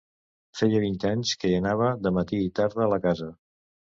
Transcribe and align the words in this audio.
Feia 0.59 0.79
vint 0.85 0.95
anys 1.09 1.33
que 1.43 1.51
hi 1.51 1.59
anava 1.59 1.91
de 2.07 2.13
matí 2.17 2.39
i 2.45 2.49
tarde 2.61 2.83
a 2.87 2.91
la 2.95 2.99
casa. 3.07 3.29